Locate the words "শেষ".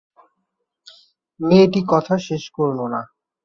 2.27-2.43